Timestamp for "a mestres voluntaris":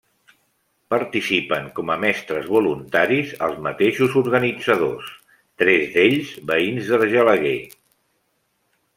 1.95-3.33